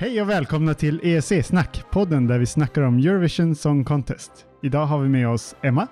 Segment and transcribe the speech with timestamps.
[0.00, 4.46] Hej och välkomna till EEC-snack, podden där vi snackar om Eurovision Song Contest.
[4.62, 5.86] Idag har vi med oss Emma,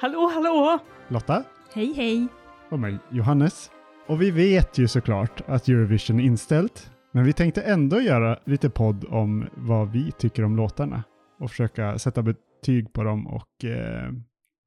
[0.00, 0.78] Hallå, hallå!
[1.08, 2.26] Lotta Hej hej!
[2.70, 3.70] och mig, Johannes.
[4.08, 8.70] Och vi vet ju såklart att Eurovision är inställt, men vi tänkte ändå göra lite
[8.70, 11.04] podd om vad vi tycker om låtarna
[11.38, 14.12] och försöka sätta betyg på dem och eh,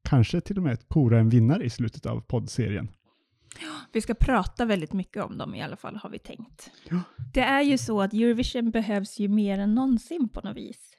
[0.09, 2.87] kanske till och med kora en vinnare i slutet av poddserien.
[3.91, 6.71] Vi ska prata väldigt mycket om dem i alla fall, har vi tänkt.
[6.89, 6.99] Ja.
[7.33, 10.93] Det är ju så att Eurovision behövs ju mer än någonsin på något vis.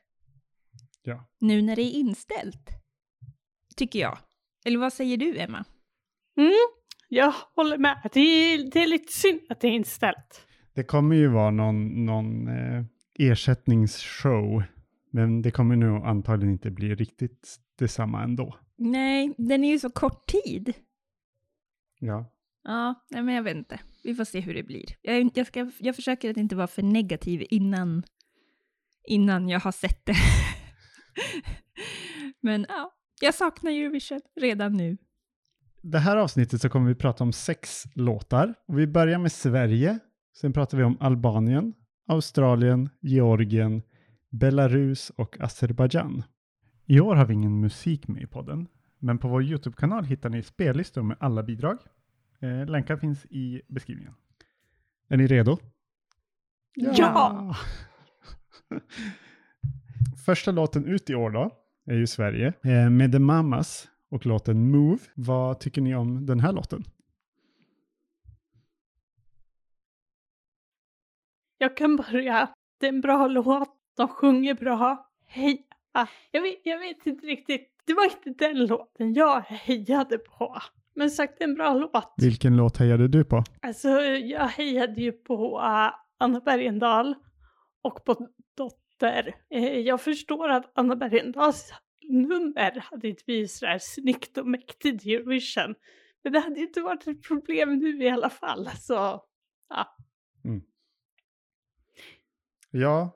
[1.03, 1.25] Ja.
[1.39, 2.71] Nu när det är inställt.
[3.77, 4.19] Tycker jag.
[4.65, 5.65] Eller vad säger du, Emma?
[6.37, 6.53] Mm,
[7.09, 8.11] jag håller med.
[8.13, 10.47] Det är, det är lite synd att det är inställt.
[10.75, 12.85] Det kommer ju vara någon, någon eh,
[13.19, 14.63] ersättningsshow,
[15.11, 18.59] men det kommer nog antagligen inte bli riktigt detsamma ändå.
[18.77, 20.73] Nej, den är ju så kort tid.
[21.99, 22.34] Ja.
[22.65, 23.81] Ja, nej, men jag vet inte.
[24.03, 24.85] Vi får se hur det blir.
[25.03, 28.03] Jag, jag, ska, jag försöker att inte vara för negativ innan,
[29.05, 30.17] innan jag har sett det.
[32.41, 34.97] men ja, jag saknar Eurovision redan nu.
[35.83, 38.55] Det här avsnittet så kommer vi prata om sex låtar.
[38.69, 39.99] Och vi börjar med Sverige,
[40.41, 41.75] sen pratar vi om Albanien,
[42.09, 43.83] Australien, Georgien,
[44.31, 46.23] Belarus och Azerbajdzjan.
[46.87, 48.69] I år har vi ingen musik med i podden,
[48.99, 51.79] men på vår YouTube-kanal hittar ni spellistor med alla bidrag.
[52.45, 54.15] Eh, länkar finns i beskrivningen.
[55.09, 55.59] Är ni redo?
[56.75, 57.57] Ja!
[60.27, 61.51] Första låten ut i år då
[61.87, 64.99] är ju Sverige eh, med The Mamas och låten Move.
[65.15, 66.85] Vad tycker ni om den här låten?
[71.59, 72.49] Jag kan börja.
[72.79, 73.77] Det är en bra låt.
[73.97, 75.11] De sjunger bra.
[75.27, 75.59] Heja!
[76.31, 77.71] Jag vet, jag vet inte riktigt.
[77.85, 80.61] Det var inte den låten jag hejade på.
[80.95, 82.15] Men sagt, det är en bra låt.
[82.17, 83.45] Vilken låt hejade du på?
[83.63, 87.15] Alltså, jag hejade ju på uh, Anna Bergendahl
[87.83, 89.35] och på Dotter.
[89.51, 91.73] Eh, jag förstår att Anna Bergendahls
[92.09, 95.75] nummer hade inte blivit sådär snyggt och mäktigt i Eurovision.
[96.25, 98.71] Men det hade inte varit ett problem nu i alla fall.
[98.77, 99.23] Så,
[99.69, 99.97] ja.
[102.77, 103.11] Ja,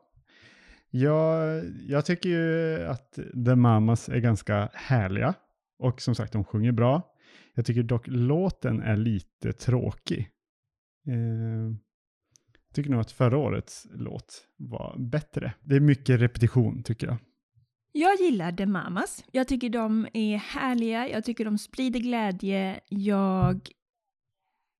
[0.90, 3.12] jag, jag tycker ju att
[3.46, 5.34] The Mamas är ganska härliga.
[5.78, 7.07] Och som sagt, de sjunger bra.
[7.58, 10.30] Jag tycker dock låten är lite tråkig.
[11.06, 11.14] Eh,
[12.66, 15.54] jag tycker nog att förra årets låt var bättre.
[15.60, 17.16] Det är mycket repetition tycker jag.
[17.92, 19.24] Jag gillar The Mamas.
[19.32, 23.68] Jag tycker de är härliga, jag tycker de sprider glädje, jag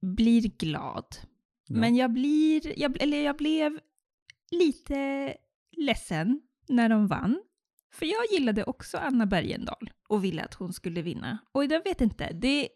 [0.02, 1.16] blir glad.
[1.66, 1.76] Ja.
[1.76, 3.78] Men jag blir, jag, eller jag blev
[4.50, 5.34] lite
[5.76, 7.42] ledsen när de vann.
[7.92, 11.38] För jag gillade också Anna Bergendahl och ville att hon skulle vinna.
[11.52, 12.68] Och jag vet inte, det,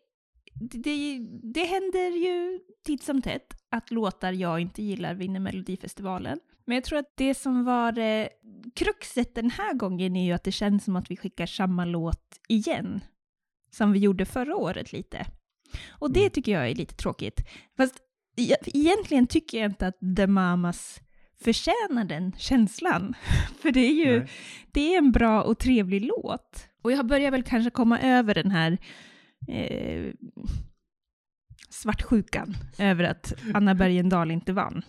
[0.54, 6.40] det, det, händer ju titt som tätt att låtar jag inte gillar vinner Melodifestivalen.
[6.64, 8.26] Men jag tror att det som var eh,
[8.74, 12.40] kruxet den här gången är ju att det känns som att vi skickar samma låt
[12.48, 13.00] igen.
[13.70, 15.26] Som vi gjorde förra året lite.
[15.90, 16.30] Och det Mm.
[16.30, 17.40] tycker jag är lite tråkigt.
[17.76, 17.96] Fast
[18.36, 21.00] e- egentligen tycker jag inte att The Mamas
[21.44, 23.14] förtjänar den känslan.
[23.62, 24.28] För det är ju Nej.
[24.72, 26.68] det är en bra och trevlig låt.
[26.82, 28.78] Och jag börjar väl kanske komma över den här
[29.48, 30.12] eh,
[31.70, 34.82] svartsjukan över att Anna Bergendahl inte vann.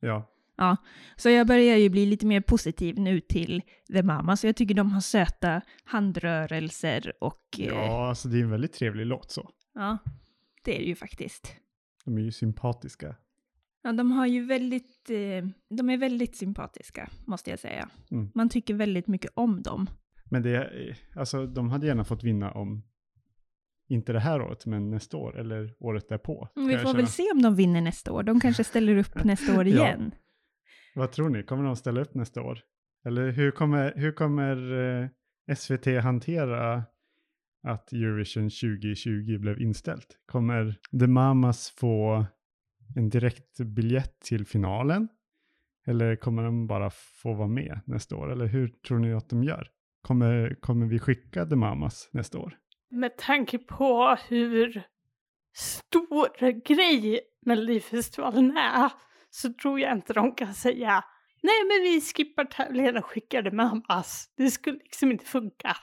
[0.00, 0.32] Ja.
[0.58, 0.76] Ja,
[1.16, 3.62] så jag börjar ju bli lite mer positiv nu till
[3.92, 8.42] The Mama, så jag tycker de har söta handrörelser och eh, ja, alltså det är
[8.42, 9.50] en väldigt trevlig låt så.
[9.74, 9.98] ja,
[10.64, 11.56] det är det ju faktiskt.
[12.04, 13.16] De är ju sympatiska.
[13.86, 17.88] Ja, de har ju väldigt, eh, de är väldigt sympatiska, måste jag säga.
[18.10, 18.30] Mm.
[18.34, 19.86] Man tycker väldigt mycket om dem.
[20.30, 22.82] Men det, är- alltså de hade gärna fått vinna om,
[23.88, 26.48] inte det här året, men nästa år eller året därpå.
[26.54, 28.22] kan Vi får väl se om de vinner nästa år.
[28.22, 29.74] De kanske ställer upp nästa år Ja.
[29.86, 30.14] igen.
[30.94, 31.42] Vad tror ni?
[31.42, 32.58] Kommer de ställa upp nästa år?
[33.04, 34.72] Eller hur kommer, hur kommer
[35.48, 36.82] eh, SVT hantera
[37.62, 40.18] att Eurovision 2020 blev inställt?
[40.26, 42.26] Kommer The Mamas få
[42.96, 45.08] en direkt biljett till finalen?
[45.86, 48.32] Eller kommer de bara få vara med nästa år?
[48.32, 49.68] Eller hur tror ni att de gör?
[50.02, 52.58] Kommer, kommer vi skicka The Mamas nästa år?
[52.90, 54.82] Med tanke på hur
[55.54, 58.92] stor grej Melodifestivalen är
[59.30, 61.04] så tror jag inte de kan säga
[61.46, 64.32] nej men vi skippar tävlingen och skickar The Mamas.
[64.36, 65.76] Det skulle liksom inte funka.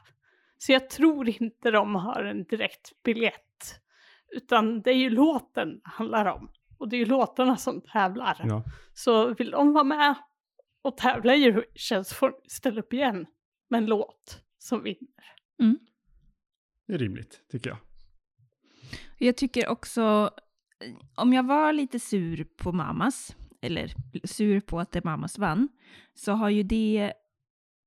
[0.58, 3.80] Så jag tror inte de har en direkt biljett.
[4.32, 6.50] Utan det är ju låten det handlar om.
[6.78, 8.42] Och det är ju låtarna som tävlar.
[8.44, 10.16] Ja, Så vill de vara med
[10.82, 13.26] och tävla i Eurovision så får de ställa upp igen
[13.70, 15.24] med en låt som vinner.
[16.88, 17.78] det är rimligt tycker jag.
[19.18, 20.30] Jag tycker också,
[21.16, 23.94] om jag var lite sur på Mamas, eller
[24.24, 25.70] sur på att The Mamas vann,
[26.14, 27.14] så har ju det,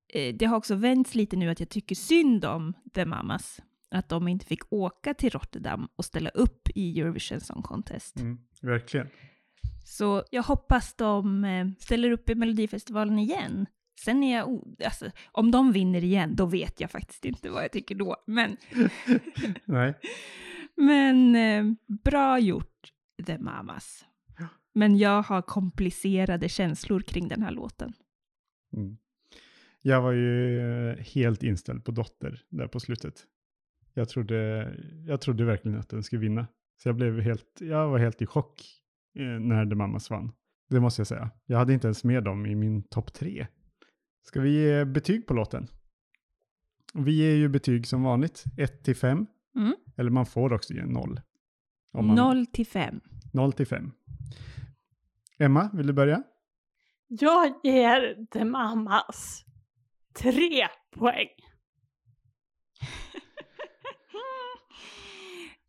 [0.08, 3.60] eh, det har också vänts lite nu att jag tycker synd om The Mamas.
[3.90, 8.16] Att de inte fick åka till Rotterdam och ställa upp i Eurovision Song Contest.
[8.20, 9.08] Mm, verkligen.
[9.84, 13.66] Så jag hoppas de eh, ställer upp i Melodifestivalen igen.
[14.00, 17.72] Sen är jag, alltså, om de vinner igen, då vet jag faktiskt inte vad jag
[17.72, 18.16] tycker då.
[18.26, 18.56] Men,
[19.64, 19.94] Nej.
[20.76, 21.64] men eh,
[22.04, 22.92] bra gjort,
[23.26, 24.04] The Mamas.
[24.76, 27.92] Men jag har komplicerade känslor kring den här låten.
[28.76, 28.96] Mm.
[29.82, 33.24] Jag var ju eh, helt inställd på Dotter där på slutet.
[33.94, 34.70] Jag trodde,
[35.06, 36.46] jag trodde verkligen att den skulle vinna.
[36.76, 38.64] Så jag, blev helt, jag var helt i chock
[39.14, 40.32] eh, när The Mamas vann.
[40.68, 41.30] Det måste jag säga.
[41.46, 43.46] Jag hade inte ens med dem i min topp tre.
[44.22, 45.68] Ska vi ge betyg på låten?
[46.94, 49.26] Vi ger ju betyg som vanligt, 1 till 5.
[49.56, 49.74] Mm.
[49.96, 51.20] Eller man får också ge 0.
[51.92, 53.00] Om man, 0 till 5.
[53.32, 53.92] 0 till 5.
[55.38, 56.22] Emma, vill du börja?
[57.08, 59.44] Jag ger The Mamas
[60.12, 61.28] tre poäng.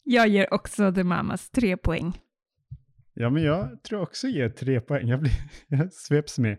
[0.09, 2.19] Jag ger också The Mamas 3 poäng.
[3.13, 5.07] Ja, men jag tror också ger tre poäng.
[5.07, 5.31] Jag, blir,
[5.68, 6.57] jag sveps med.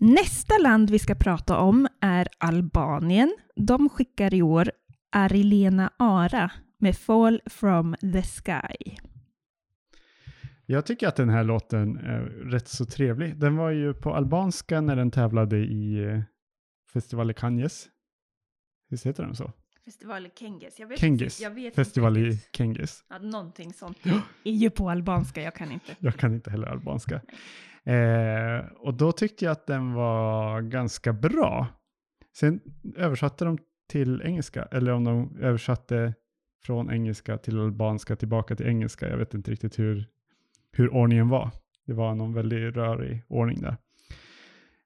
[0.00, 3.36] Nästa land vi ska prata om är Albanien.
[3.56, 4.70] De skickar i år
[5.12, 8.96] Arilena Ara med Fall from the Sky.
[10.66, 12.20] Jag tycker att den här låten är
[12.50, 13.36] rätt så trevlig.
[13.36, 16.20] Den var ju på albanska när den tävlade i eh,
[16.92, 17.88] Festival i Cannes.
[18.90, 19.52] Visst heter den så?
[19.88, 20.78] Festival i Kenges.
[20.80, 21.40] Jag vet Kengis.
[21.40, 22.40] Jag vet Festival inte i.
[22.52, 23.04] Kenges.
[23.08, 23.98] Ja, någonting sånt.
[24.44, 25.96] är ju på albanska, jag kan inte.
[25.98, 27.20] Jag kan inte heller albanska.
[27.84, 31.66] Eh, och då tyckte jag att den var ganska bra.
[32.36, 32.60] Sen
[32.96, 33.58] översatte de
[33.88, 36.14] till engelska, eller om de översatte
[36.64, 39.08] från engelska till albanska tillbaka till engelska.
[39.08, 40.06] Jag vet inte riktigt hur,
[40.72, 41.50] hur ordningen var.
[41.86, 43.76] Det var någon väldigt rörig ordning där.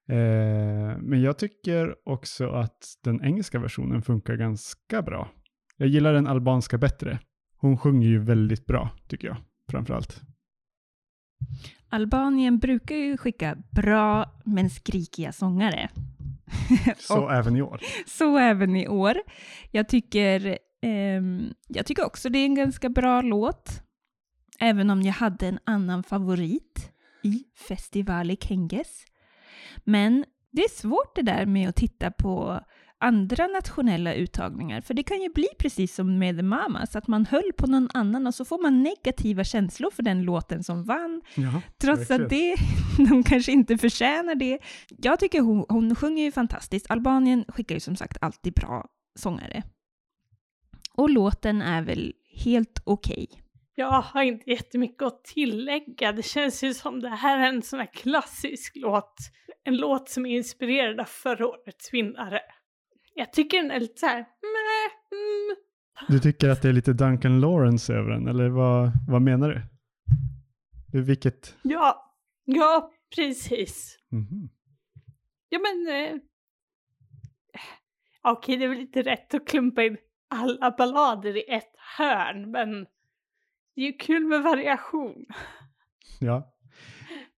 [0.09, 5.29] Eh, men jag tycker också att den engelska versionen funkar ganska bra.
[5.77, 7.19] Jag gillar den albanska bättre.
[7.57, 9.37] Hon sjunger ju väldigt bra, tycker jag,
[9.71, 10.21] framförallt.
[11.89, 15.89] Albanien brukar ju skicka bra men skrikiga sångare.
[16.97, 17.81] Så även i år.
[18.07, 19.15] Så även i år.
[19.71, 23.81] Jag tycker, ehm, jag tycker också det är en ganska bra låt.
[24.59, 26.91] Även om jag hade en annan favorit
[27.23, 29.05] i Festival i Kenges.
[29.83, 32.59] Men det är svårt det där med att titta på
[33.03, 34.81] andra nationella uttagningar.
[34.81, 37.89] För det kan ju bli precis som med The Mamas, att man höll på någon
[37.93, 41.21] annan och så får man negativa känslor för den låten som vann.
[41.35, 42.23] Ja, Trots verkligen.
[42.23, 42.55] att det,
[43.09, 44.59] de kanske inte förtjänar det.
[44.89, 46.91] Jag tycker hon, hon sjunger ju fantastiskt.
[46.91, 48.85] Albanien skickar ju som sagt alltid bra
[49.15, 49.63] sångare.
[50.93, 52.13] Och låten är väl
[52.43, 53.27] helt okej.
[53.75, 56.11] Jag har inte jättemycket att tillägga.
[56.11, 59.15] Det känns ju som det här är en sån här klassisk låt.
[59.63, 62.41] En låt som är inspirerad av förra årets vinnare.
[63.13, 65.55] Jag tycker den är lite så här, meh, mm.
[66.09, 69.61] Du tycker att det är lite Duncan Lawrence över den, eller vad, vad menar du?
[71.01, 71.57] vilket?
[71.61, 72.15] Ja,
[72.45, 73.97] ja precis.
[74.11, 74.49] Mhm.
[75.49, 75.95] Ja men...
[75.95, 76.19] Eh,
[78.21, 82.71] Okej, det är väl inte rätt att klumpa in alla ballader i ett hörn, men
[83.75, 85.25] det är ju kul med variation.
[86.19, 86.53] Ja.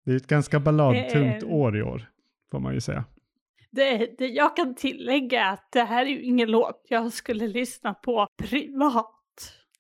[0.06, 1.50] Det är ett ganska balladtungt Eh.
[1.50, 2.12] år i år,
[2.52, 3.06] får man ju säga.
[3.72, 7.48] Det, det jag kan tillägga är att det här är ju ingen låt jag skulle
[7.48, 9.12] lyssna på privat,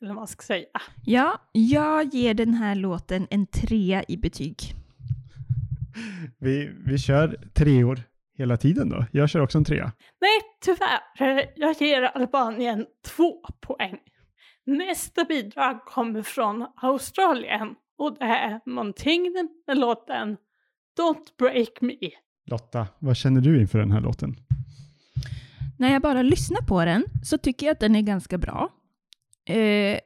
[0.01, 0.65] eller vad man ska säga.
[1.05, 4.57] Ja, jag ger den här låten en trea i betyg.
[6.39, 7.99] Vi, vi kör treor
[8.37, 9.05] hela tiden då.
[9.11, 9.91] Jag kör också en trea.
[10.21, 11.51] Nej, tyvärr.
[11.55, 13.97] Jag ger Albanien två poäng.
[14.65, 20.37] Nästa bidrag kommer från Australien och det är Montaigne med låten
[20.99, 21.97] Don't Break Me.
[22.45, 24.35] Lotta, vad känner du inför den här låten?
[25.77, 28.69] När jag bara lyssnar på den så tycker jag att den är ganska bra.
[29.49, 29.99] Eh,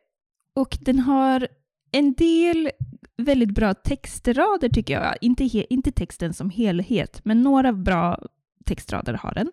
[0.55, 1.47] och den har
[1.91, 2.69] en del
[3.17, 5.15] väldigt bra textrader tycker jag.
[5.21, 8.19] Inte, he- inte texten som helhet, men några bra
[8.65, 9.51] textrader har den.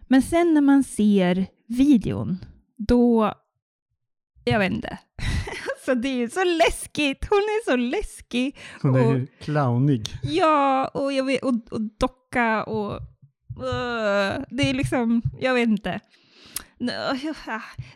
[0.00, 2.38] Men sen när man ser videon,
[2.76, 3.34] då...
[4.44, 4.98] Jag vet inte
[5.92, 7.26] alltså det är så läskigt.
[7.30, 8.56] Hon är så läskig.
[8.82, 10.08] Hon är Och- clownig.
[10.22, 12.92] Ja, och, jag vet, och, och docka och...
[13.58, 16.00] Uh, det är liksom, jag vet inte.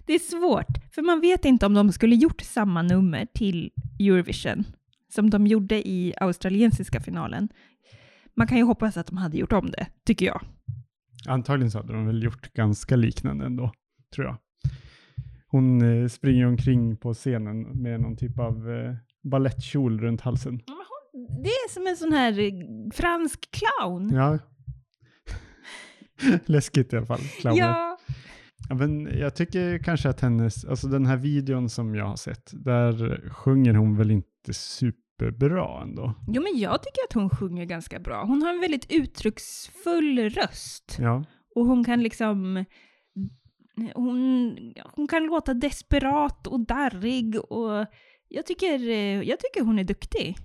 [0.07, 4.65] Det är svårt, för man vet inte om de skulle gjort samma nummer till Eurovision
[5.15, 7.49] som de gjorde i australiensiska finalen.
[8.35, 10.41] Man kan ju hoppas att de hade gjort om det, tycker jag.
[11.29, 13.73] Antagligen så hade de väl gjort ganska liknande ändå,
[14.15, 14.37] tror jag.
[15.49, 20.61] Hon eh, springer omkring på scenen med någon typ av eh, ballettkjol runt halsen.
[21.43, 22.53] det är som en sån här eh,
[22.93, 24.11] fransk clown.
[24.15, 24.39] Ja.
[26.47, 27.21] Läskigt i alla fall.
[27.21, 27.59] Clowner.
[27.59, 27.99] Ja,
[28.69, 32.51] Ja, men jag tycker kanske att hennes, alltså den här videon som jag har sett,
[32.65, 36.15] där sjunger hon väl inte superbra ändå.
[36.29, 38.25] Jo, men jag tycker att hon sjunger ganska bra.
[38.25, 40.97] Hon har en väldigt uttrycksfull röst.
[40.99, 41.25] Ja,
[41.55, 42.65] Och hon kan liksom...
[43.95, 44.57] Hon,
[44.95, 47.87] hon kan låta desperat och darrig och
[48.29, 50.37] jag tycker, eh, jag tycker hon är duktig.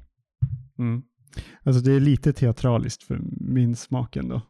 [0.79, 1.03] mm.
[1.63, 4.41] Alltså det är lite teatraliskt för min smak ändå,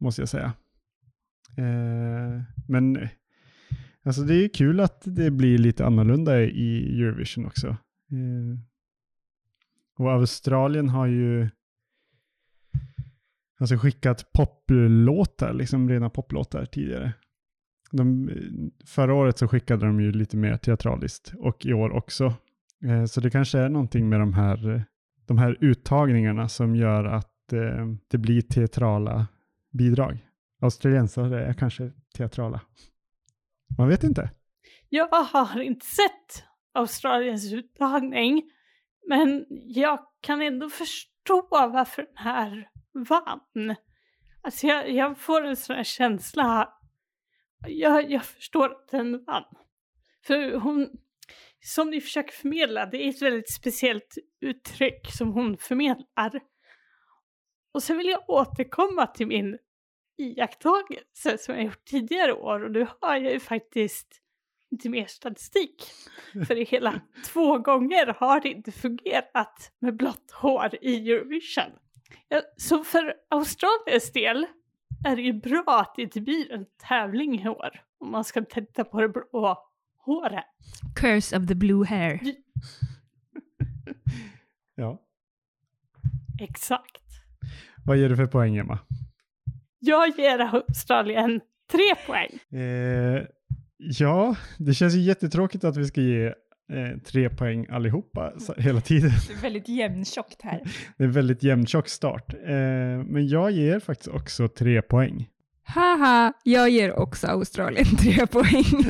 [0.00, 0.52] måste jag säga.
[1.56, 3.08] Eh, men
[4.04, 7.68] alltså det är ju kul att det blir lite annorlunda i Eurovision också.
[7.68, 8.58] Eh,
[9.98, 11.48] och Australien har ju
[13.60, 17.12] alltså skickat poplåtar, liksom rena poplåtar tidigare.
[17.92, 18.30] De,
[18.86, 22.34] förra året så skickade de ju lite mer teatraliskt och i år också.
[22.84, 24.84] Eh, så det kanske är någonting med de här,
[25.26, 29.26] de här uttagningarna som gör att eh, det blir teatrala
[29.72, 30.24] bidrag.
[30.60, 32.60] Australiensare är kanske teatrala.
[33.78, 34.30] Man vet inte.
[34.88, 38.42] Jag har inte sett Australiens uttagning,
[39.08, 43.74] men jag kan ändå förstå varför den här vann.
[44.42, 46.72] Alltså jag, jag får en sån här känsla,
[47.66, 49.44] jag, jag förstår att den vann.
[50.26, 50.90] För hon,
[51.60, 56.40] som ni försöker förmedla, det är ett väldigt speciellt uttryck som hon förmedlar.
[57.72, 59.58] Och sen vill jag återkomma till min
[60.18, 64.22] iakttagelse som jag gjort tidigare år och nu har jag ju faktiskt
[64.70, 65.84] lite mer statistik.
[66.46, 71.72] För det hela två gånger har det inte fungerat med blått hår i Eurovision.
[72.28, 74.46] Ja, så för Australiens del
[75.04, 78.44] är det ju bra att det inte blir en tävling i år om man ska
[78.44, 79.58] titta på det blå
[79.98, 80.44] håret.
[80.96, 82.20] Curse of the blue hair.
[84.74, 85.02] Ja.
[86.40, 87.02] Exakt.
[87.84, 88.78] Vad ger du för poäng, Emma?
[89.78, 92.60] Jag ger Australien tre poäng.
[92.60, 93.22] Eh,
[93.76, 96.34] ja, det känns ju jättetråkigt att vi ska ge
[96.72, 99.10] eh, tre poäng allihopa så, hela tiden.
[99.28, 100.62] Det är väldigt jämntjockt här.
[100.98, 102.34] Det är väldigt jämntjock start.
[102.34, 102.50] Eh,
[103.04, 105.28] men jag ger faktiskt också tre poäng.
[105.62, 108.64] Haha, jag ger också Australien tre poäng.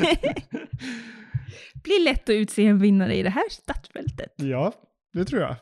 [1.82, 4.32] Blir lätt att utse en vinnare i det här startfältet.
[4.37, 4.73] Ja,
[5.12, 5.56] det tror jag.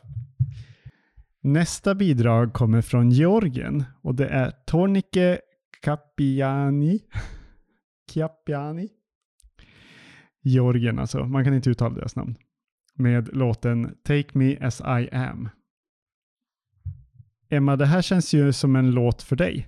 [1.41, 5.39] Nästa bidrag kommer från Georgien och det är Tornike
[5.81, 6.99] Kapiani.
[8.13, 8.89] Kapiani.
[10.47, 12.35] Georgien alltså, man kan inte uttala deras namn.
[12.93, 15.49] Med låten Take Me As I Am.
[17.49, 19.67] Emma, det här känns ju som en låt för dig.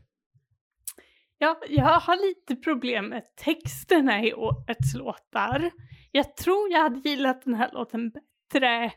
[1.38, 5.72] Ja, jag har lite problem med texterna i årets låtar.
[6.12, 8.92] Jag tror jag hade gillat den här låten bättre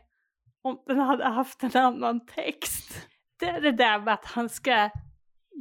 [0.61, 3.07] om den hade haft en annan text.
[3.39, 4.89] Det är det där med att han ska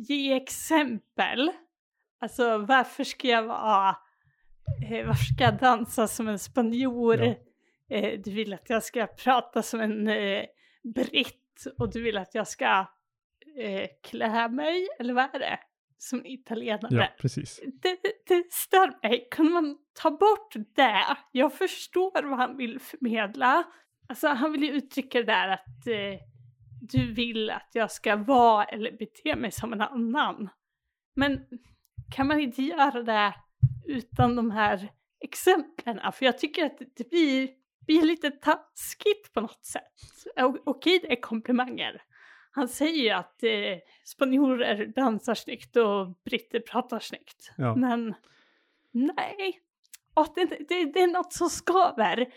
[0.09, 1.51] ge exempel.
[2.21, 3.97] Alltså varför ska jag vara,
[4.91, 7.17] eh, varför ska jag dansa som en spanjor?
[7.17, 7.35] Ja.
[7.97, 10.45] Eh, du vill att jag ska prata som en eh,
[10.83, 12.87] britt och du vill att jag ska
[13.57, 15.59] eh, klä mig, eller vad är det?
[15.99, 16.95] Som en italienare.
[16.95, 17.61] Ja, precis.
[17.83, 19.29] Det, det stör mig.
[19.31, 21.17] Kan man ta bort det?
[21.33, 23.65] Jag förstår vad han vill förmedla.
[24.09, 26.21] Alltså han vill ju uttrycka det där att eh,
[26.81, 30.49] du vill att jag ska vara eller bete mig som en annan.
[31.15, 31.45] Men
[32.15, 33.35] kan man inte göra det
[33.85, 36.13] utan de här exemplen?
[36.13, 37.49] För jag tycker att det blir,
[37.87, 39.93] blir lite taskigt på något sätt.
[40.65, 42.03] Okej, det är komplimanger.
[42.51, 47.53] Han säger ju att eh, spanjorer dansar snyggt och britter pratar snyggt.
[47.57, 47.77] Ja.
[47.77, 48.15] Men
[48.93, 49.61] nej,
[50.15, 52.33] Åh, det, det, det är något som skaver.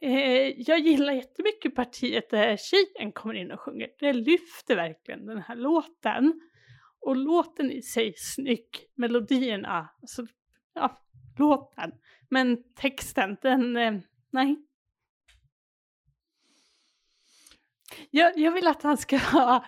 [0.00, 3.88] Eh, jag gillar jättemycket partiet där tjejen kommer in och sjunger.
[3.98, 6.40] Det lyfter verkligen den här låten.
[7.00, 10.26] Och låten i sig snygg, melodierna, alltså
[10.80, 10.98] ja,
[11.38, 11.92] låten.
[12.30, 14.56] Men texten, den, eh, nej.
[18.10, 19.64] Jag, jag vill att han ska vara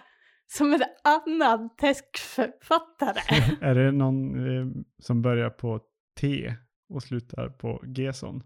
[0.47, 3.21] som en annan textförfattare.
[3.61, 5.81] är det någon eh, som börjar på
[6.21, 6.55] T
[6.89, 8.43] och slutar på G-son?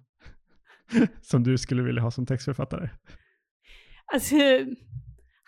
[1.23, 2.91] som du skulle vilja ha som textförfattare?
[4.13, 4.37] Alltså,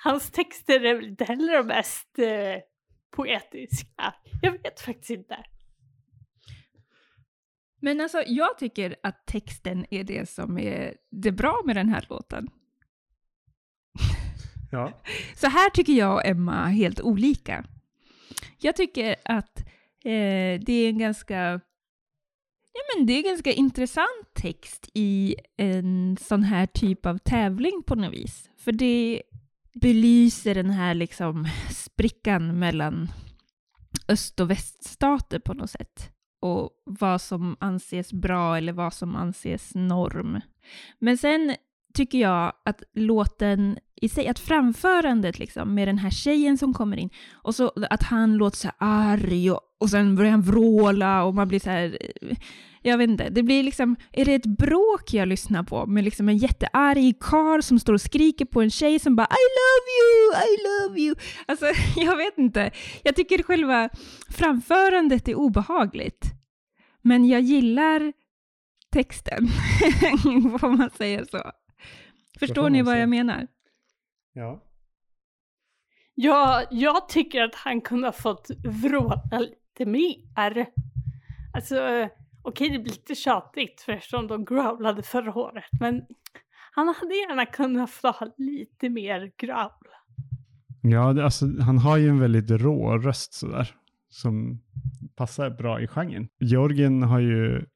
[0.05, 2.63] hans texter är väl inte heller de mest eh,
[3.17, 4.15] poetiska.
[4.43, 5.37] Jag vet faktiskt inte.
[7.81, 12.07] Men alltså, jag tycker att texten är det som är det bra med den här
[12.09, 12.49] låten.
[14.73, 14.93] Ja.
[15.37, 17.65] Så här tycker jag och Emma helt olika.
[18.59, 19.59] Jag tycker att
[20.05, 21.61] eh, det är en ganska
[22.73, 27.83] Ja, men det är en ganska intressant text i en sån här typ av tävling
[27.87, 28.51] på något vis.
[28.57, 29.23] För det,
[29.81, 33.09] belyser den här liksom sprickan mellan
[34.09, 36.11] öst och väststater på något sätt.
[36.41, 40.41] Och vad som anses bra eller vad som anses norm.
[40.99, 41.57] Men sen
[41.95, 46.97] tycker jag att låten i sig, att framförandet liksom med den här tjejen som kommer
[46.97, 51.25] in och så att han låter så här arg och, och sen börjar han vråla
[51.25, 51.99] och man blir så här,
[52.83, 56.29] jag vet inte, det blir liksom, är det ett bråk jag lyssnar på med liksom
[56.29, 60.45] en jättearg karl som står och skriker på en tjej som bara I love you,
[60.45, 61.15] I love you.
[61.47, 62.71] Alltså jag vet inte,
[63.03, 63.89] jag tycker själva
[64.31, 66.33] framförandet är obehagligt.
[67.03, 68.13] Men jag gillar
[68.93, 69.49] texten,
[70.63, 71.53] om man säger så.
[72.39, 73.01] Förstår får ni vad säga.
[73.01, 73.47] jag menar?
[74.37, 74.63] Ja.
[76.15, 80.67] Ja, jag tycker att han kunde ha fått vråla lite mer.
[81.55, 82.09] Alltså,
[82.43, 86.03] okej det blir lite tjatigt för eftersom de growlade förra året, men
[86.73, 89.71] han hade gärna kunnat få ha lite mer growl.
[90.83, 93.75] Ja, det, alltså, han har ju en väldigt rå röst sådär.
[94.09, 94.63] Som
[95.17, 96.29] passar bra i genren.
[96.41, 97.67] Georgien har ju,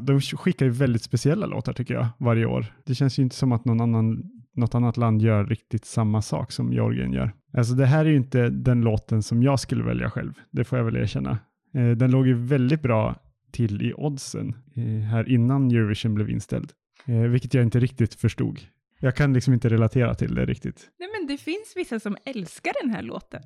[0.00, 2.66] de skickar ju väldigt speciella låtar tycker jag varje år.
[2.84, 4.22] Det känns ju inte som att någon annan,
[4.56, 7.32] något annat land gör riktigt samma sak som Georgien gör.
[7.52, 10.32] Alltså det här är ju inte den låten som jag skulle välja själv.
[10.50, 11.38] Det får jag väl erkänna.
[11.74, 13.14] Eh, den låg ju väldigt bra
[13.52, 16.72] till i oddsen eh, här innan Eurovision blev inställd.
[17.06, 18.60] Eh, vilket jag inte riktigt förstod.
[19.00, 20.90] Jag kan liksom inte relatera till det riktigt.
[20.98, 23.42] Nej men det finns vissa som älskar den här låten.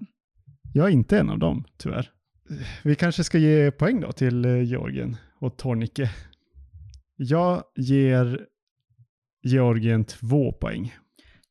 [0.73, 2.11] Jag är inte en av dem, tyvärr.
[2.85, 6.11] Vi kanske ska ge poäng då till eh, Georgien och Tornike.
[7.17, 8.47] Jag ger
[9.53, 10.95] Georgien två poäng.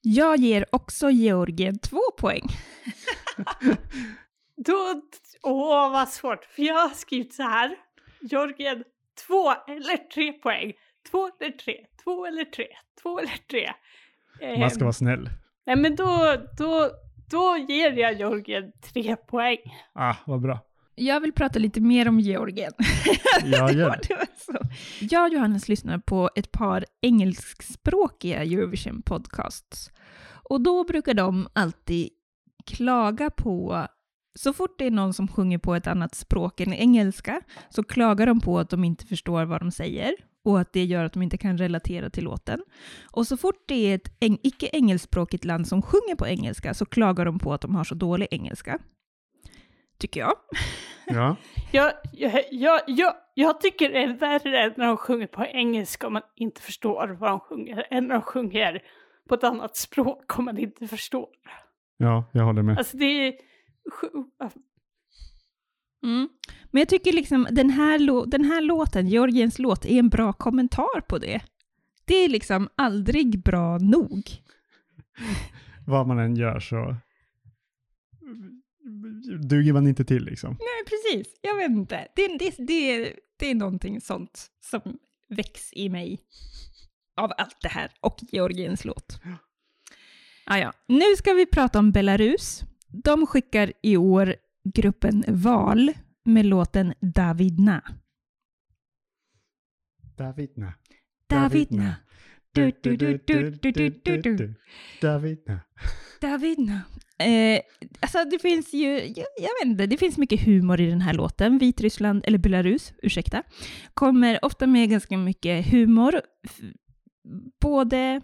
[0.02, 2.44] Jag ger också Georgien två poäng.
[4.66, 5.02] Då,
[5.44, 7.76] åh vad svårt, för jag har skrivit så här.
[8.22, 8.84] Georgien,
[9.28, 10.74] två eller tre poäng.
[11.12, 12.66] Två eller tre, två eller tre,
[13.02, 13.72] två eller tre.
[14.60, 15.30] Man ska Ehm, vara snäll.
[15.66, 16.90] Nej men då, då,
[17.32, 19.58] då ger jag Georgien tre poäng.
[19.94, 20.60] Ah, vad bra.
[21.00, 22.72] Jag vill prata lite mer om Georgien.
[23.44, 24.08] Ja, gör det.
[24.08, 24.60] det.
[25.00, 29.92] Jag och Johannes lyssnar på ett par engelskspråkiga Eurovision podcasts.
[30.50, 32.10] Och då brukar de alltid
[32.66, 33.88] klaga på,
[34.40, 38.26] så fort det är någon som sjunger på ett annat språk än engelska, så klagar
[38.26, 40.14] de på att de inte förstår vad de säger
[40.46, 42.64] och att det gör att de inte kan relatera till låten.
[43.12, 47.26] Och så fort det är ett eng- icke-engelskspråkigt land som sjunger på engelska så klagar
[47.26, 48.80] de på att de har så dålig engelska.
[49.98, 50.34] Tycker jag.
[51.10, 51.36] Ja.
[51.72, 56.14] Jag, jag, jag, jag, jag tycker det är värre när de sjunger på engelska om
[56.14, 58.84] man inte förstår vad de sjunger, än när de sjunger
[59.30, 61.30] på ett annat språk om man inte förstår.
[61.98, 62.78] ja, jag håller med.
[62.78, 63.34] Alltså det är...
[66.04, 66.30] Mm.
[66.72, 71.02] Men jag tycker liksom den här, den här låten, Georgiens låt, är en bra kommentar
[71.02, 71.42] på det.
[72.06, 74.24] Det är liksom aldrig bra nog.
[75.88, 76.96] Vad man än gör så
[79.42, 80.50] duger man inte till liksom.
[80.60, 81.40] Nej, precis.
[81.42, 82.08] Jag vet inte.
[82.16, 84.82] Det, det, det, det är någonting sånt som
[85.30, 86.20] väcks i mig
[87.16, 89.20] av allt det här och Georgiens låt.
[90.46, 90.74] Ah, ja.
[90.88, 92.64] Nu ska vi prata om Belarus.
[92.88, 94.36] De skickar i år
[94.74, 95.94] gruppen Val
[96.26, 97.82] med låten Davidna.
[100.18, 100.74] Davidna.
[101.28, 101.96] Davidna.
[105.02, 105.60] Davidna.
[106.22, 106.82] Davidna.
[107.20, 107.62] Eh,
[108.00, 111.14] alltså det finns ju, jag, jag vet inte, det finns mycket humor i den här
[111.14, 111.58] låten.
[111.58, 113.44] Vitryssland, eller Belarus, ursäkta,
[113.94, 116.22] kommer ofta med ganska mycket humor.
[117.62, 118.22] Både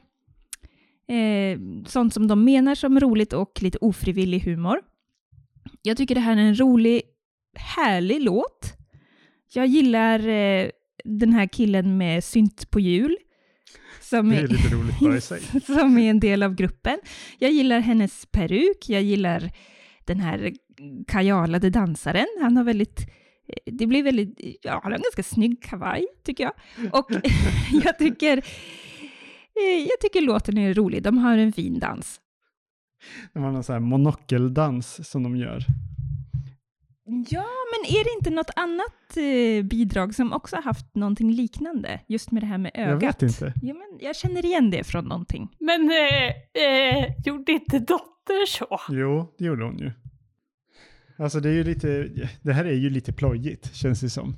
[1.07, 4.81] eh, sånt som de menar som roligt och lite ofrivillig humor.
[5.81, 7.01] Jag tycker det här är en rolig,
[7.55, 8.73] härlig låt.
[9.53, 10.69] Jag gillar eh,
[11.03, 13.17] den här killen med synt på hjul.
[14.03, 15.41] Som Det är lite roligt bara i sig.
[15.65, 16.99] som är en del av gruppen.
[17.39, 19.51] Jag gillar hennes peruk, jag gillar
[20.05, 20.53] den här
[21.07, 22.27] kajalade dansaren.
[22.41, 22.99] Han har väldigt,
[23.65, 26.53] det blir väldigt, ja, han har en ganska snygg kavaj tycker jag.
[26.93, 27.11] Och
[27.83, 32.19] jag tycker, eh, jag tycker låten är rolig, de har en fin dans.
[33.33, 35.65] Det var någon sån här monokeldans som de gör.
[37.05, 42.01] Ja, men är det inte något annat eh, bidrag som också har haft någonting liknande?
[42.07, 43.03] Just med det här med Jag ögat.
[43.03, 43.53] vet inte.
[43.61, 45.49] Ja, men jag känner igen det från någonting.
[45.59, 48.79] Men eh, eh, gjorde inte Dotter så?
[48.89, 49.91] Jo, det gjorde hon ju.
[51.17, 52.09] Alltså det är ju lite,
[52.41, 54.35] det här är ju lite plojigt känns det som.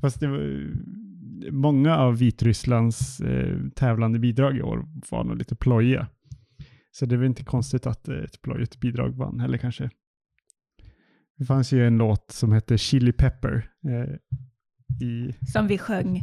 [0.00, 0.70] Fast det var,
[1.50, 6.06] många av Vitrysslands eh, tävlande bidrag i år var nog lite plojiga.
[6.90, 9.90] Så det är väl inte konstigt att eh, ett plojigt bidrag vann heller kanske.
[11.38, 14.14] Det fanns ju en låt som hette Chili Pepper eh,
[15.06, 16.20] i, Som vi sjöng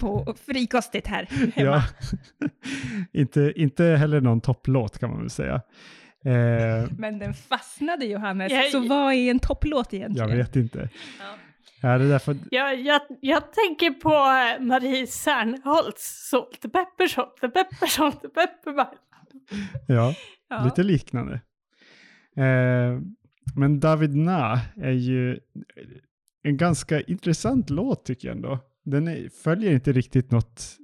[0.00, 1.52] på frikostigt här hemma.
[1.56, 1.82] Ja.
[3.20, 5.54] inte, inte heller någon topplåt kan man väl säga.
[6.24, 10.28] Eh, Men den fastnade Johannes, Jag- så vad är en topplåt egentligen?
[10.30, 10.88] jag vet inte.
[11.18, 11.24] Ja.
[11.82, 17.06] Ja, det är därför, Jag, jag, jag tänker på eh, Marie Serneholtz, Salt and Pepper,
[17.08, 18.86] Salt and Pepper, Salt and Pepper.
[19.86, 20.14] Ja,
[20.48, 20.64] Ja.
[20.64, 21.40] lite liknande.
[22.36, 22.98] Eh,
[23.54, 25.38] men David Na är ju
[26.42, 28.58] en ganska intressant låt tycker jag ändå.
[28.84, 30.76] Den är, följer inte riktigt något,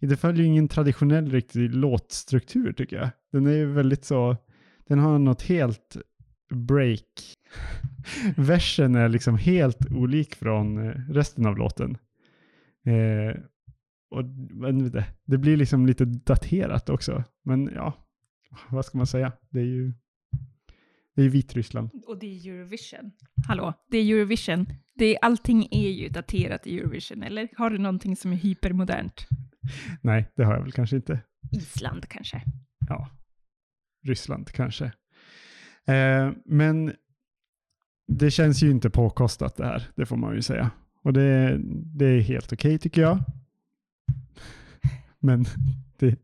[0.00, 3.10] det följer ingen traditionell riktig låtstruktur tycker jag.
[3.32, 4.36] Den är ju väldigt så,
[4.86, 5.96] den har något helt
[6.50, 7.36] break.
[8.36, 11.98] Versen är liksom helt olik från eh, resten av låten.
[12.86, 13.40] Eh,
[14.10, 14.24] och
[15.24, 17.24] det blir liksom lite daterat också.
[17.44, 17.94] Men ja,
[18.68, 19.32] vad ska man säga?
[19.50, 19.92] Det är ju
[21.16, 21.90] det är Vitryssland.
[22.06, 23.12] Och det är Eurovision.
[23.48, 24.66] Hallå, det är Eurovision.
[24.94, 27.48] Det är, allting är ju daterat i Eurovision, eller?
[27.56, 29.26] Har du någonting som är hypermodernt?
[30.02, 31.20] Nej, det har jag väl kanske inte.
[31.52, 32.42] Island kanske?
[32.88, 33.08] Ja,
[34.06, 34.84] Ryssland kanske.
[35.86, 36.92] Eh, men
[38.08, 40.70] det känns ju inte påkostat det här, det får man ju säga.
[41.02, 41.58] Och det,
[41.98, 43.18] det är helt okej tycker jag.
[45.18, 45.44] Men
[45.98, 46.16] det,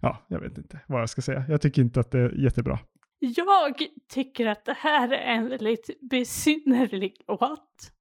[0.00, 1.44] ja, jag vet inte vad jag ska säga.
[1.48, 2.78] Jag tycker inte att det är jättebra.
[3.20, 7.92] Jag tycker att det här är en väldigt besynnerlig låt.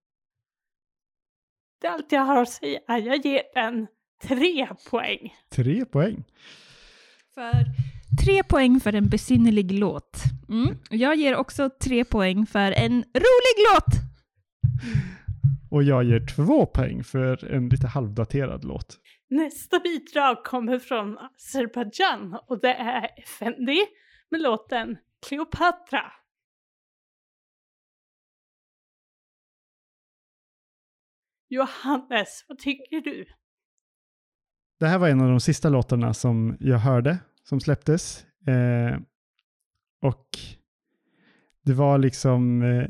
[1.81, 2.81] Det är allt jag har att säga.
[2.87, 3.87] Jag ger den
[4.22, 5.35] tre poäng.
[5.50, 6.24] Tre poäng.
[7.35, 7.52] För
[8.24, 10.22] tre poäng för en besynnerlig låt.
[10.48, 10.76] Mm.
[10.90, 14.09] Jag ger också tre poäng för en rolig låt.
[15.70, 18.98] Och jag ger två poäng för en lite halvdaterad låt.
[19.31, 23.85] Nästa bidrag kommer från Azerbajdzjan och det är Effendi
[24.31, 26.12] med låten Cleopatra.
[31.48, 33.24] Johannes, vad tycker du?
[34.81, 38.26] Det här var en av de sista låtarna som jag hörde, som släpptes.
[38.46, 38.98] Eh,
[40.02, 40.28] och
[41.64, 42.88] det var liksom eh,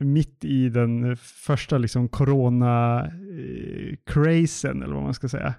[0.00, 5.54] mitt i den första liksom corona-crazen, eh, eller vad man ska säga.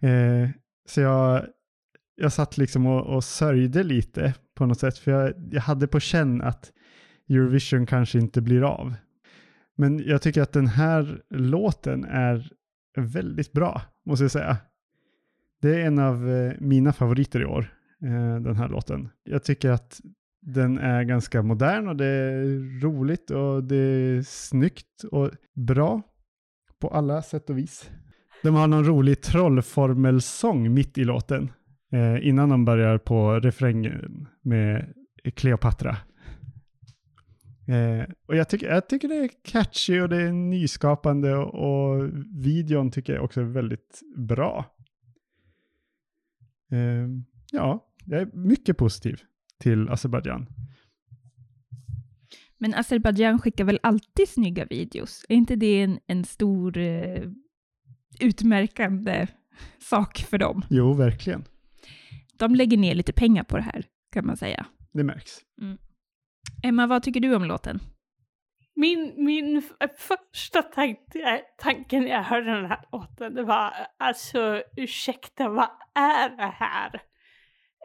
[0.00, 0.48] Eh,
[0.86, 1.46] så jag,
[2.20, 6.00] jag satt liksom och, och sörjde lite på något sätt, för jag, jag hade på
[6.00, 6.72] känn att
[7.28, 8.94] Eurovision kanske inte blir av.
[9.76, 12.50] Men jag tycker att den här låten är
[12.96, 14.56] väldigt bra, måste jag säga.
[15.62, 19.08] Det är en av eh, mina favoriter i år, eh, den här låten.
[19.24, 20.00] Jag tycker att
[20.42, 26.02] den är ganska modern och det är roligt och det är snyggt och bra
[26.80, 27.90] på alla sätt och vis.
[28.42, 31.50] De har någon rolig trollformelsång mitt i låten
[31.92, 34.94] eh, innan de börjar på refrängen med
[35.34, 35.96] Cleopatra.
[37.68, 42.10] Eh, och jag tycker, jag tycker det är catchy och det är nyskapande och, och
[42.34, 44.64] videon tycker jag också är väldigt bra.
[46.72, 47.08] Eh,
[47.52, 49.20] ja, jag är mycket positiv
[49.58, 50.46] till Azerbajdzjan.
[52.58, 55.24] Men Azerbajdzjan skickar väl alltid snygga videos?
[55.28, 57.22] Är inte det en, en stor eh,
[58.20, 59.26] utmärkande
[59.78, 60.62] sak för dem?
[60.70, 61.44] Jo, verkligen.
[62.38, 64.66] De lägger ner lite pengar på det här, kan man säga.
[64.92, 65.38] Det märks.
[66.64, 67.80] Emma, vad tycker du om låten?
[68.74, 69.90] Min, min f-
[70.32, 76.28] första tanke, tanken när jag hörde den här låten, det var alltså ursäkta, vad är
[76.36, 77.02] det här?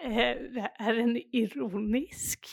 [0.03, 2.45] Eh, är den ironisk?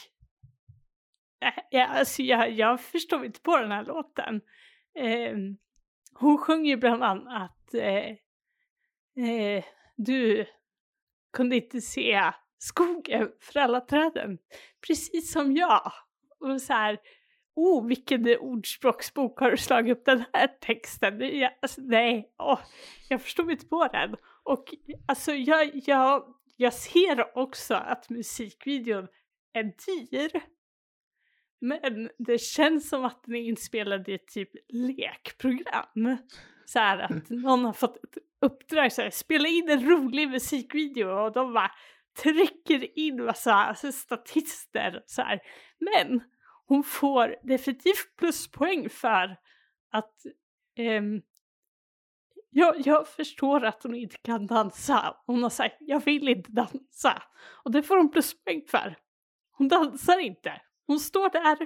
[1.44, 4.40] Eh, ja, alltså jag, jag förstår inte på den här låten.
[4.98, 5.36] Eh,
[6.14, 8.10] hon sjunger bland annat eh,
[9.28, 9.64] eh,
[9.96, 10.46] Du
[11.32, 14.38] kunde inte se skogen för alla träden,
[14.86, 15.92] precis som jag.
[16.40, 16.98] Och så här,
[17.54, 21.22] oh vilken ordspråksbok har du slagit upp den här texten?
[21.22, 22.60] Är- Alltså, nej, åh,
[23.08, 24.16] jag förstår inte på den.
[24.42, 24.64] Och
[25.08, 29.08] alltså jag, jag, jag ser också att musikvideon
[29.52, 30.40] är dyr.
[31.60, 36.16] Men det känns som att den är inspelad i ett typ lekprogram.
[36.64, 41.08] Så här att någon har fått ett uppdrag så här, spela in en rolig musikvideo
[41.08, 41.70] och de bara
[42.22, 45.40] trycker in massa alltså, statister så här.
[45.78, 46.20] Men
[46.66, 49.36] hon får definitivt pluspoäng för
[49.92, 50.14] att
[50.76, 51.22] ehm,
[52.50, 55.16] jag, jag förstår att hon inte kan dansa.
[55.26, 57.22] Hon har sagt jag vill inte dansa.
[57.64, 58.96] Och det får hon pluspoäng för.
[59.50, 60.60] Hon dansar inte.
[60.86, 61.58] Hon står där,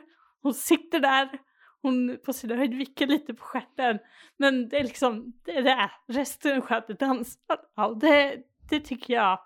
[0.43, 1.39] hon sitter där,
[1.85, 3.99] hon på sin höjd vickar lite på stjärten.
[4.37, 5.91] Men det är liksom, det är det.
[6.07, 7.57] Resten sköter dansen.
[7.77, 8.37] Ja, det,
[8.71, 9.39] det tycker jag,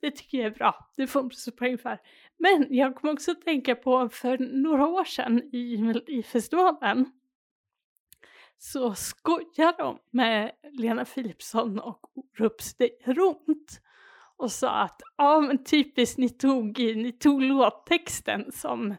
[0.00, 0.92] det tycker jag är bra.
[0.96, 1.98] Det får hon pluspoäng för.
[2.38, 7.12] Men jag kommer också att tänka på för några år sedan i Melodifestivalen
[8.58, 13.80] så skojar de med Lena Philipsson och Orups dig runt
[14.36, 18.96] och sa att ja men typiskt ni tog, ni tog låttexten som eh,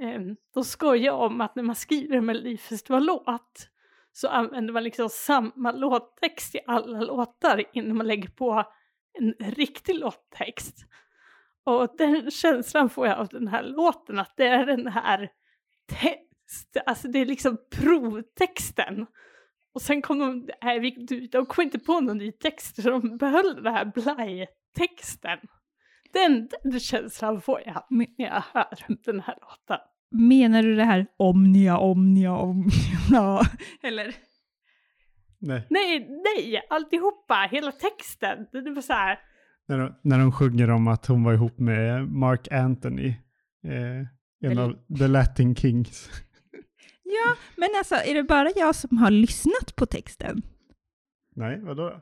[0.00, 3.68] Ehm, de skojar om att när man skriver en melodifestivallåt
[4.12, 8.64] så använder man liksom samma låttext i alla låtar innan man lägger på
[9.18, 10.76] en riktig låttext.
[11.64, 15.30] Och den känslan får jag av den här låten, att det är den här
[16.00, 19.06] text, alltså det är liksom provtexten.
[19.72, 23.62] Och sen kom de, nej, de kom inte på någon ny text, så de behöll
[23.62, 25.38] den här blajtexten.
[26.12, 29.84] Den, den känslan får jag när jag hör den här låten.
[30.10, 33.40] Menar du det här omnia, omnia, omnia?
[33.82, 34.14] Eller?
[35.38, 35.66] Nej.
[35.70, 38.46] Nej, nej, alltihopa, hela texten.
[38.52, 39.18] Det var så här.
[39.68, 43.08] När de, när de sjunger om att hon var ihop med Mark Anthony,
[43.64, 43.74] eh,
[44.40, 44.62] en Eller...
[44.62, 46.10] av The Latin Kings.
[47.10, 50.42] Ja, men alltså är det bara jag som har lyssnat på texten?
[51.36, 52.00] Nej, vadå?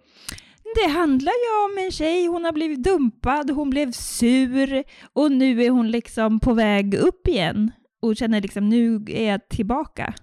[0.77, 5.63] Det handlar ju om en tjej, hon har blivit dumpad, hon blev sur och nu
[5.63, 10.15] är hon liksom på väg upp igen och känner liksom nu är jag tillbaka.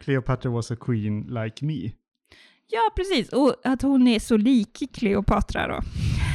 [0.00, 1.92] Cleopatra was a queen like me.
[2.66, 3.32] Ja, precis.
[3.32, 5.80] Och att hon är så lik Cleopatra då.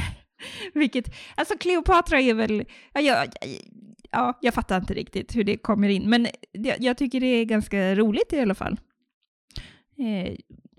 [0.74, 3.26] Vilket, alltså Cleopatra är väl, ja, ja,
[4.10, 7.44] ja, jag fattar inte riktigt hur det kommer in, men jag, jag tycker det är
[7.44, 8.80] ganska roligt i alla fall.
[9.98, 10.34] Eh,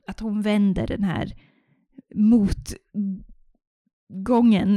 [0.08, 1.34] att hon vänder den här
[2.16, 2.78] motgången,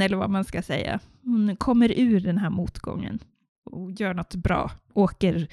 [0.01, 0.99] eller vad man ska säga.
[1.23, 3.19] Hon kommer ur den här motgången
[3.65, 4.71] och gör något bra.
[4.93, 5.47] Åker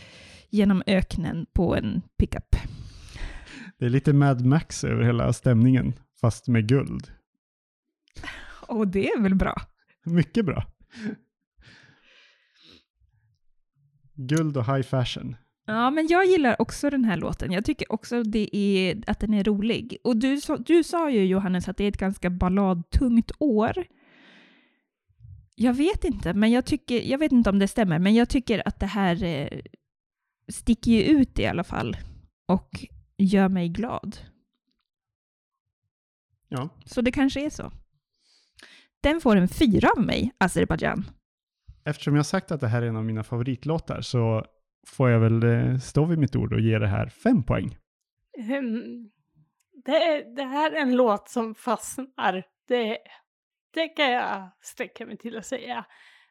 [0.50, 2.56] genom öknen på en pickup.
[3.78, 7.12] Det är lite Mad Max över hela stämningen, fast med guld.
[8.68, 9.54] Och det är väl bra?
[10.04, 10.66] Mycket bra.
[14.14, 15.36] Guld och high fashion.
[15.70, 17.52] Ja, men jag gillar också den här låten.
[17.52, 19.96] Jag tycker också det är, att den är rolig.
[20.04, 23.84] Och du, du sa ju Johannes att det är ett ganska balladtungt år.
[25.54, 28.68] Jag vet inte, men jag tycker, jag vet inte om det stämmer, men jag tycker
[28.68, 29.60] att det här eh,
[30.48, 31.96] sticker ju ut i alla fall
[32.48, 32.84] och
[33.16, 34.18] gör mig glad.
[36.48, 36.68] Ja.
[36.84, 37.72] Så det kanske är så.
[39.02, 41.04] Den får en fyra av mig, Azerbajdzjan.
[41.84, 44.46] Eftersom jag sagt att det här är en av mina favoritlåtar så
[44.86, 47.76] får jag väl eh, stå vid mitt ord och ge det här fem poäng.
[48.58, 49.10] Um,
[49.84, 52.44] det, det här är en låt som fastnar.
[52.68, 52.98] Det,
[53.74, 55.84] det kan jag sträcka mig till att säga.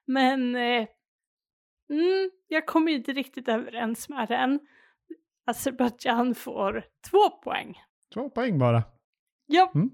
[0.06, 0.88] Men eh,
[1.90, 4.60] mm, jag kommer inte riktigt överens med den.
[5.46, 7.76] Azerbajdzjan får två poäng.
[8.14, 8.84] Två poäng bara?
[9.46, 9.72] Ja.
[9.76, 9.90] Mm.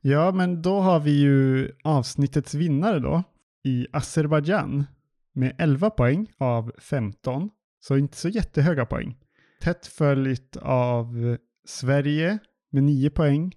[0.00, 3.22] Ja, men då har vi ju avsnittets vinnare då
[3.64, 4.84] i Azerbajdzjan
[5.32, 9.16] med 11 poäng av 15, så inte så jättehöga poäng.
[9.60, 12.38] Tätt följt av Sverige
[12.70, 13.54] med 9 poäng,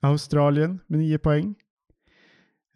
[0.00, 1.54] Australien med 9 poäng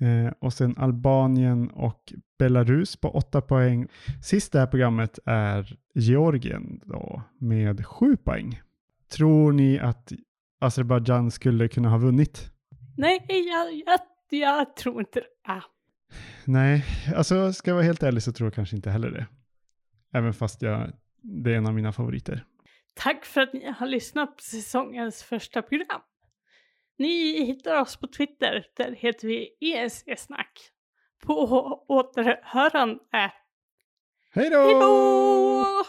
[0.01, 3.89] eh, och sen Albanien och Belarus på 8 poäng.
[4.23, 8.61] Sist det här programmet är Georgien då med 7 poäng.
[9.13, 10.13] Tror ni att
[10.61, 12.51] Azerbajdzjan skulle kunna ha vunnit?
[12.97, 14.01] Nej, jag, jag,
[14.41, 15.53] jag tror inte det.
[15.53, 15.63] Ah.
[16.45, 16.85] Nej,
[17.17, 19.27] alltså ska jag vara helt ärlig så tror jag kanske inte heller det.
[20.13, 20.93] Även fast jag,
[21.23, 22.45] det är en av mina favoriter.
[22.95, 26.01] Tack för att ni har lyssnat på säsongens första program.
[26.99, 30.71] Ni hittar oss på Twitter, där heter vi ESC-snack.
[31.23, 31.35] På
[31.89, 33.33] återhörande.
[34.33, 35.85] Hej då!